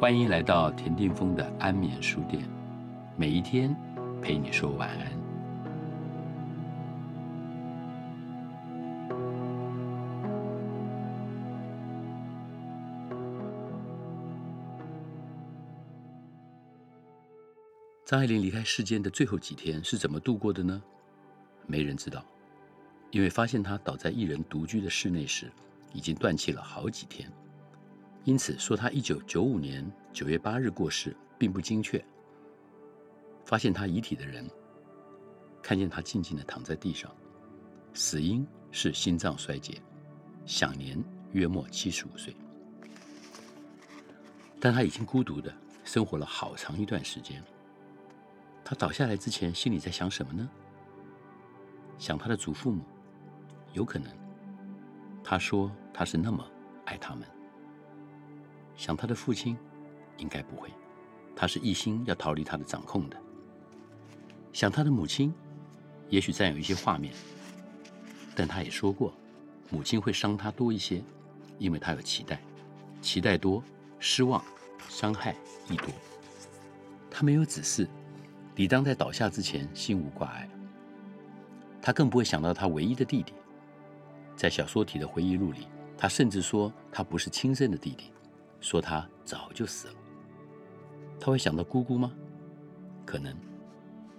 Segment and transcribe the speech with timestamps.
[0.00, 2.48] 欢迎来到田定峰的安眠书店，
[3.16, 3.74] 每一天
[4.22, 5.10] 陪你说晚安。
[18.04, 20.80] 张爱玲离开世间的最后几天是怎么度过的呢？
[21.66, 22.24] 没人知道，
[23.10, 25.50] 因为发现她倒在一人独居的室内时，
[25.92, 27.28] 已经断气了好几天。
[28.28, 31.98] 因此说他一九九五年九月八日过世并不精确。
[33.46, 34.46] 发现他遗体的人
[35.62, 37.10] 看见他静静的躺在地上，
[37.94, 39.80] 死因是心脏衰竭，
[40.44, 42.36] 享年约莫七十五岁。
[44.60, 45.50] 但他已经孤独的
[45.82, 47.42] 生活了好长一段时间。
[48.62, 50.46] 他倒下来之前心里在想什么呢？
[51.96, 52.84] 想他的祖父母，
[53.72, 54.12] 有可能。
[55.24, 56.46] 他说他是那么
[56.84, 57.26] 爱他们。
[58.78, 59.58] 想他的父亲，
[60.18, 60.70] 应该不会，
[61.34, 63.16] 他是一心要逃离他的掌控的。
[64.52, 65.34] 想他的母亲，
[66.08, 67.12] 也许占有一些画面，
[68.36, 69.12] 但他也说过，
[69.68, 71.02] 母亲会伤他多一些，
[71.58, 72.40] 因为他有期待，
[73.02, 73.60] 期待多，
[73.98, 74.42] 失望，
[74.88, 75.34] 伤害
[75.68, 75.88] 亦多。
[77.10, 77.88] 他没有子嗣，
[78.54, 80.48] 理当在倒下之前心无挂碍。
[81.82, 83.32] 他更不会想到他唯一的弟弟，
[84.36, 88.12] 在小说体的回忆录里，他甚至说他不是亲生的弟弟。
[88.60, 89.94] 说他早就死了，
[91.20, 92.12] 他会想到姑姑吗？
[93.06, 93.34] 可能，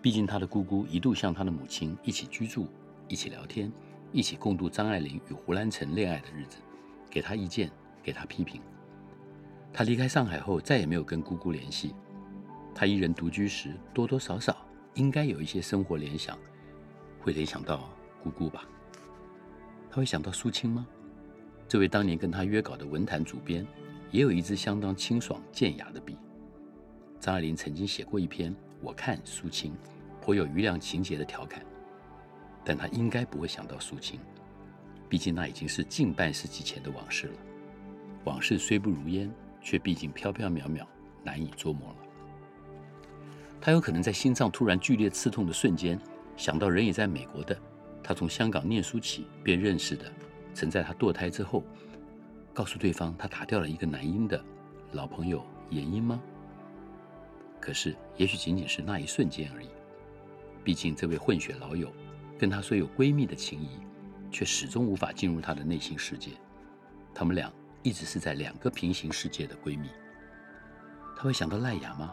[0.00, 2.68] 毕竟他的姑姑一度像他的母亲一起居住、
[3.08, 3.70] 一起聊天、
[4.12, 6.58] 一起共度张爱玲与胡兰成恋爱的日子，
[7.10, 7.70] 给他意见，
[8.02, 8.60] 给他批评。
[9.72, 11.94] 他离开上海后再也没有跟姑姑联系。
[12.74, 14.56] 他一人独居时，多多少少
[14.94, 16.38] 应该有一些生活联想，
[17.20, 17.90] 会联想到
[18.22, 18.64] 姑姑吧？
[19.90, 20.86] 他会想到苏青吗？
[21.68, 23.66] 这位当年跟他约稿的文坛主编。
[24.10, 26.16] 也有一支相当清爽健雅的笔。
[27.20, 29.72] 张爱玲曾经写过一篇《我看苏青》，
[30.20, 31.64] 颇有余量情节的调侃。
[32.64, 34.18] 但她应该不会想到苏青，
[35.08, 37.34] 毕竟那已经是近半世纪前的往事了。
[38.24, 39.32] 往事虽不如烟，
[39.62, 40.84] 却毕竟飘飘渺渺，
[41.22, 41.96] 难以捉摸了。
[43.60, 45.98] 他有可能在心脏突然剧烈刺痛的瞬间，
[46.36, 47.56] 想到人也在美国的，
[48.02, 50.10] 他从香港念书起便认识的，
[50.52, 51.62] 曾在他堕胎之后。
[52.60, 54.38] 告诉对方他打掉了一个男婴的
[54.92, 56.20] 老朋友严英吗？
[57.58, 59.68] 可是也许仅仅是那一瞬间而已。
[60.62, 61.90] 毕竟这位混血老友
[62.38, 63.78] 跟他虽有闺蜜的情谊，
[64.30, 66.32] 却始终无法进入他的内心世界。
[67.14, 67.50] 他们俩
[67.82, 69.88] 一直是在两个平行世界的闺蜜。
[71.16, 72.12] 他会想到赖雅吗？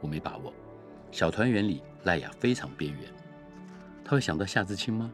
[0.00, 0.54] 我没把握。
[1.10, 3.02] 小团圆里赖雅非常边缘。
[4.04, 5.12] 他会想到夏志清吗？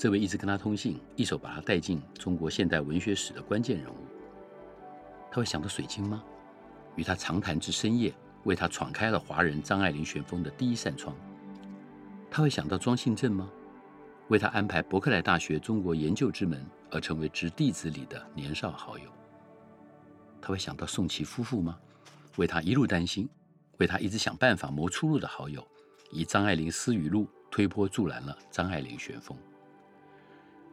[0.00, 3.98] 这位一直跟他通信，一手把他带进中国现代文学史的关键人物，
[5.30, 6.24] 他会想到水晶吗？
[6.96, 8.10] 与他长谈至深夜，
[8.44, 11.14] 为他闯开了华人张爱玲旋风的第一扇窗。
[12.30, 13.50] 他会想到庄信正吗？
[14.28, 19.04] 为他安排伯克莱大学中国研究之门而成为直弟子里的年少好友。
[20.40, 21.78] 他会想到宋琦夫妇吗？
[22.36, 23.28] 为他一路担心，
[23.76, 25.62] 为他一直想办法谋出路的好友，
[26.10, 29.36] 以张爱玲私语录推波助澜了张爱玲旋风。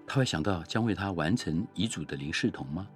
[0.08, 2.88] 他会想到将为他完成遗嘱的林世彤吗？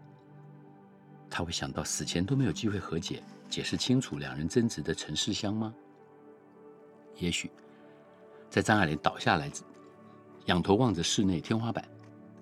[1.29, 5.73] 他会想到死前都没有机会和解、解释清楚两人争执的陈世香吗？
[7.17, 7.51] 也许，
[8.49, 9.51] 在张爱玲倒下来，
[10.45, 11.85] 仰头望着室内天花板，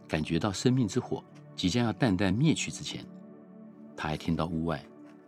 [0.07, 1.23] 感觉到生命之火
[1.55, 3.03] 即将要淡淡灭去之前，
[3.97, 4.85] 他还听到屋外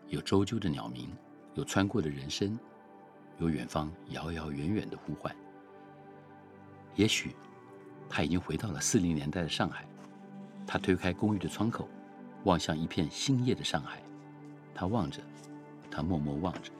[0.07, 1.09] 有啁啾的鸟鸣，
[1.55, 2.57] 有穿过的人声，
[3.39, 5.35] 有远方遥遥远远的呼唤。
[6.95, 7.35] 也许。
[8.13, 9.87] 他已经回到了四零年代的上海，
[10.67, 11.87] 他推开公寓的窗口，
[12.43, 14.03] 望向一片新叶的上海。
[14.75, 15.21] 他望着，
[15.89, 16.73] 他默默望着。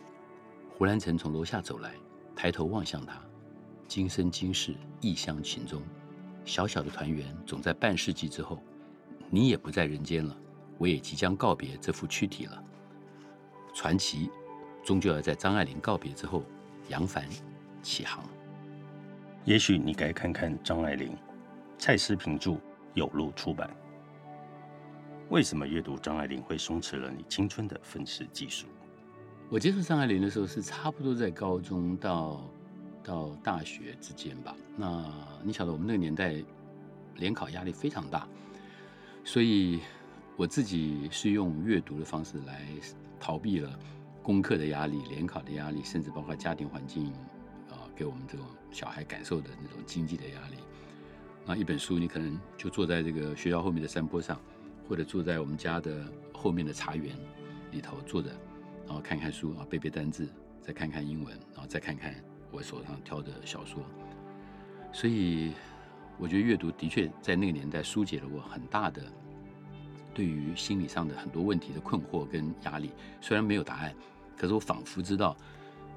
[0.77, 1.93] 胡兰成从楼下走来，
[2.35, 3.17] 抬头望向他。
[3.87, 5.81] 今生今世，一厢情中，
[6.43, 8.61] 小小的团圆总在半世纪之后。
[9.29, 10.35] 你也不在人间了，
[10.77, 12.61] 我也即将告别这副躯体了。
[13.73, 14.29] 传奇，
[14.83, 16.43] 终究要在张爱玲告别之后，
[16.89, 17.25] 扬帆
[17.81, 18.21] 起航。
[19.43, 21.17] 也许你该看看张爱玲，
[21.79, 22.57] 蔡思平著，
[22.93, 23.69] 有路出版。
[25.29, 28.67] 为什么阅读张爱玲会松弛了你青春的分析技术？
[29.49, 32.47] 我接触张爱玲的时候是差不多在高中到
[33.03, 34.55] 到大学之间吧。
[34.77, 35.11] 那
[35.43, 36.35] 你晓得我们那个年代
[37.15, 38.27] 联考压力非常大，
[39.23, 39.79] 所以
[40.37, 42.67] 我自己是用阅读的方式来
[43.19, 43.71] 逃避了
[44.21, 47.11] 功课的压力、联考的压力，甚至包括家庭环境。
[47.95, 50.57] 给我们这种小孩感受的那种经济的压力，
[51.45, 54.39] 那一本书你可能就坐在这个学校后面的山坡上，
[54.87, 57.15] 或者坐在我们家的后面的茶园
[57.71, 58.29] 里头坐着，
[58.87, 60.27] 然后看看书啊，背背单字，
[60.61, 62.15] 再看看英文，然后再看看
[62.51, 63.83] 我手上挑的小说。
[64.93, 65.53] 所以，
[66.17, 69.01] 我觉得阅读的确在那个年代疏解了我很大的
[70.13, 72.91] 对于心理上的很多问题的困惑跟压力。
[73.21, 73.95] 虽然没有答案，
[74.37, 75.35] 可是我仿佛知道，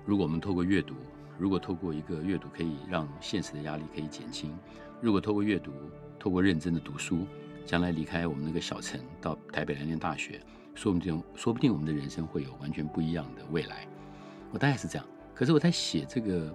[0.06, 0.94] 如果我们透过阅读，
[1.38, 4.56] 如果透过一个阅读可以让现实的压力可以减轻，
[5.00, 5.72] 如果透过阅读，
[6.18, 7.26] 透过认真的读书，
[7.64, 10.40] 将来离开我们那个小城到台北来念大学，
[10.74, 13.86] 说不定说不定我们的人生会有完全不一样的未来。
[14.50, 15.06] 我大概是这样。
[15.34, 16.54] 可是我在写这个。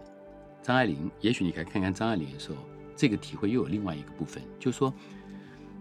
[0.62, 2.58] 张爱玲，也许你可以看看张爱玲的时候，
[2.94, 4.94] 这个体会又有另外一个部分，就是说，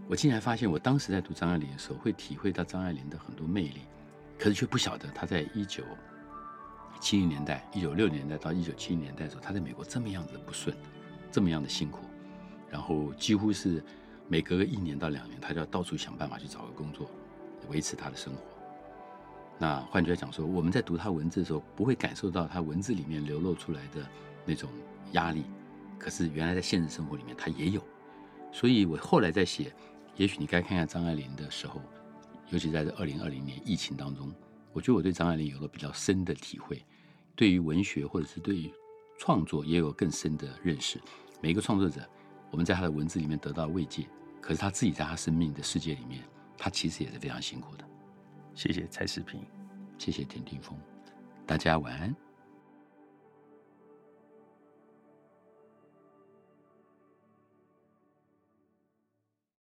[0.07, 3.81] 我竟然发现，我当时在读张爱玲的时候，会体会到张爱玲的很多魅力，
[4.37, 5.83] 可是却不晓得她在一九
[6.99, 10.75] 七零年代、一九六零年代到一九七零年代的时候，他在美国这么样子的不顺，
[11.31, 12.05] 这么样的辛苦，
[12.69, 13.83] 然后几乎是
[14.27, 17.09] 每隔个一年到两年，他就要到处想办法去找个工作，
[17.69, 18.41] 维持他的生活。
[19.57, 24.05] 那换句话讲说，我们在读他文字的时候，不会感受到他文字里面流露出来的。
[24.45, 24.67] 那种
[25.11, 25.43] 压力，
[25.99, 27.79] 可是原来在现实生活里面他也有，
[28.51, 29.71] 所以我后来在写，
[30.15, 31.79] 也许你该看看张爱玲的时候，
[32.49, 34.33] 尤其在这二零二零年疫情当中，
[34.79, 36.81] 我觉得我对张爱玲有了比较深的体会，
[37.35, 38.71] 对于文学或者是对于
[39.17, 40.97] 创作也有更深的认识。
[41.41, 42.01] 每一个创作者，
[42.49, 44.07] 我们在他的文字里面得到慰藉，
[44.39, 46.23] 可是他自己在他生命的世界里面，
[46.57, 47.83] 他其实也是非常辛苦的。
[48.55, 49.41] 谢谢蔡世平，
[49.97, 50.79] 谢谢田定峰，
[51.45, 52.28] 大家晚安。